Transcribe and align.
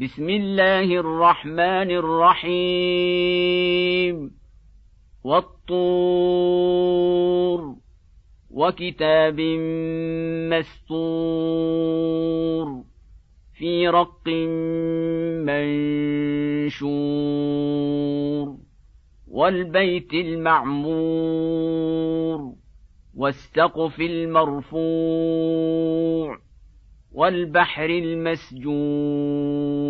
بسم 0.00 0.28
الله 0.28 1.00
الرحمن 1.00 1.90
الرحيم. 2.40 4.16
والطور 5.24 6.80
وكتاب 8.50 9.40
مستور 10.52 12.66
في 13.58 13.88
رق 13.88 14.28
منشور 16.78 18.56
والبيت 19.30 20.14
المعمور 20.14 21.60
والسقف 23.16 24.00
المرفوع 24.00 25.60
والبحر 27.12 27.90
المسجور. 27.90 29.89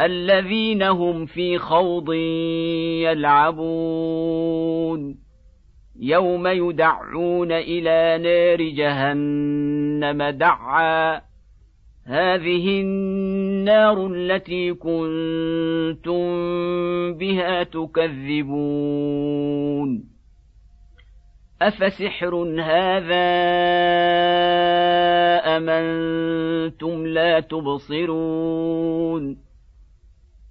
الذين 0.00 0.82
هم 0.82 1.26
في 1.26 1.58
خوض 1.58 2.12
يلعبون. 3.02 3.70
يوم 6.00 6.46
يدعون 6.46 7.52
إلى 7.52 8.18
نار 8.22 8.62
جهنم 8.62 10.22
دعا. 10.22 11.20
هذه 12.06 12.80
النار 12.80 14.06
التي 14.06 14.74
كنتم 14.74 16.22
بها 17.14 17.62
تكذبون. 17.62 18.90
أفسحر 21.62 22.34
هذا 22.60 23.30
أم 25.56 25.68
أنتم 25.68 27.06
لا 27.06 27.40
تبصرون؟ 27.40 29.49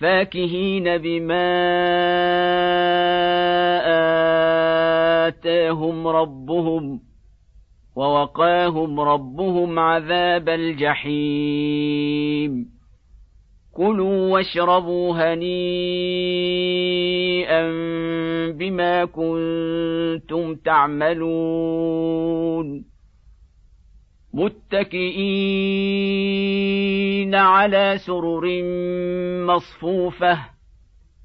فاكهين 0.00 0.98
بما 0.98 1.48
آتاهم 5.26 6.08
ربهم 6.08 7.00
ووقاهم 7.96 9.00
ربهم 9.00 9.78
عذاب 9.78 10.48
الجحيم. 10.48 11.88
كلوا 13.72 14.32
واشربوا 14.32 15.12
هنيئا 15.12 15.48
بما 18.52 19.04
كنتم 19.04 20.54
تعملون. 20.54 22.08
متكئين 26.08 27.34
على 27.34 27.98
سرر 28.06 28.62
مصفوفة 29.46 30.38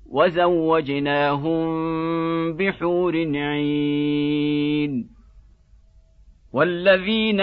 وزوجناهم 0.09 1.63
بحور 2.53 3.15
عين 3.35 5.09
والذين 6.53 7.41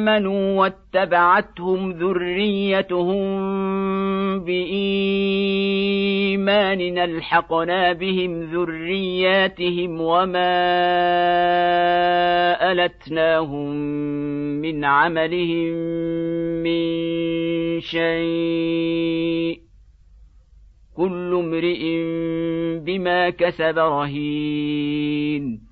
آمنوا 0.00 0.60
واتبعتهم 0.60 1.92
ذريتهم 1.92 3.24
بايمان 4.44 5.68
الحقنا 6.98 7.92
بهم 7.92 8.42
ذرياتهم 8.42 10.00
وما 10.00 10.72
ألتناهم 12.72 13.70
من 14.60 14.84
عملهم 14.84 15.72
من 16.62 17.80
شيء 17.80 19.60
كل 20.96 21.34
امرئ 21.34 22.02
بما 22.84 23.30
كسب 23.30 23.78
رهين 23.78 25.71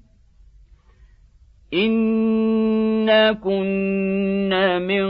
انا 1.73 3.33
كنا 3.33 4.79
من 4.79 5.07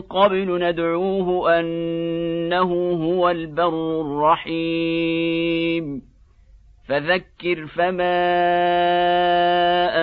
قبل 0.00 0.60
ندعوه 0.60 1.60
انه 1.60 2.92
هو 2.92 3.30
البر 3.30 4.00
الرحيم 4.00 5.34
فذكر 6.88 7.66
فما 7.66 8.24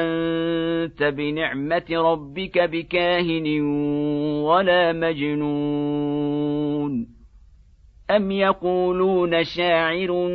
انت 0.01 1.03
بنعمه 1.03 1.85
ربك 1.91 2.57
بكاهن 2.59 3.61
ولا 4.41 4.93
مجنون 4.93 6.41
ام 8.11 8.31
يقولون 8.31 9.43
شاعر 9.43 10.27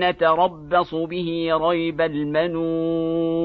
نتربص 0.00 0.94
به 0.94 1.48
ريب 1.52 2.00
المنون 2.00 3.44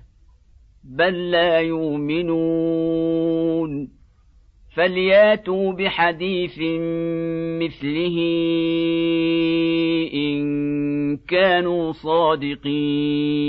بل 0.83 1.31
لا 1.31 1.59
يؤمنون. 1.59 2.81
فلياتوا 4.75 5.73
بحديث 5.73 6.59
مثله 7.61 8.17
إن 10.13 11.17
كانوا 11.17 11.91
صادقين. 11.91 13.41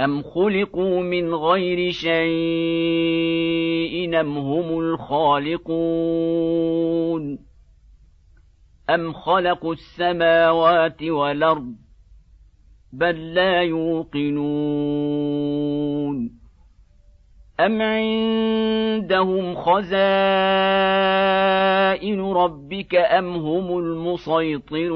أم 0.00 0.22
خلقوا 0.22 1.02
من 1.02 1.34
غير 1.34 1.90
شيء 1.90 2.14
أم 4.20 4.38
هم 4.38 4.78
الخالقون؟ 4.80 5.84
أم 8.90 9.12
خلقوا 9.12 9.72
السماوات 9.72 11.02
والأرض 11.02 11.83
بل 12.98 13.34
لا 13.34 13.62
يوقنون. 13.62 14.44
أم 17.60 17.82
عندهم 17.82 19.54
خزائن 19.54 19.84
ربك 22.20 22.94
أم 22.94 23.34
هم 23.34 23.78
المسيطرون؟ 23.78 24.94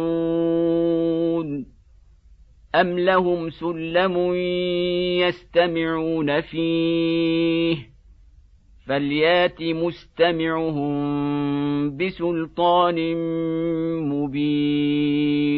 أم 2.75 2.99
لهم 2.99 3.51
سلم 3.51 4.35
يستمعون 5.25 6.41
فيه؟ 6.41 7.77
فليات 8.87 9.63
مستمعهم 9.63 10.99
بسلطان 11.97 13.15
مبين. 14.09 15.58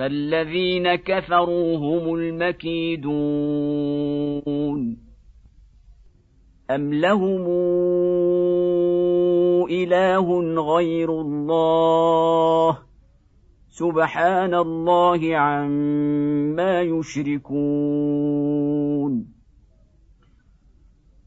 فالذين 0.00 0.94
كفروا 0.94 1.76
هم 1.76 2.14
المكيدون 2.14 3.10
أم 6.70 6.94
لهم 6.94 7.46
إله 9.70 10.40
غير 10.74 11.20
الله 11.20 12.78
سبحان 13.70 14.54
الله 14.54 15.36
عما 15.36 16.80
يشركون 16.82 17.50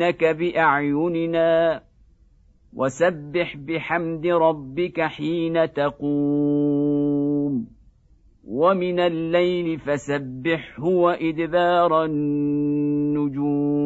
فانك 0.00 0.24
بأعيننا 0.24 1.82
وسبح 2.76 3.56
بحمد 3.56 4.26
ربك 4.26 5.00
حين 5.00 5.72
تقوم. 5.72 7.66
ومن 8.48 9.00
الليل 9.00 9.78
فسبحه 9.78 10.84
وإدبار 10.84 12.04
النجوم. 12.04 13.79